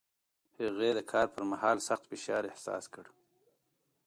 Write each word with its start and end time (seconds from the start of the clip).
هغې 0.59 0.89
د 0.97 0.99
کار 1.11 1.25
پر 1.33 1.43
مهال 1.51 1.77
سخت 1.87 2.03
فشار 2.11 2.41
احساس 2.51 2.85
کړ. 2.93 3.05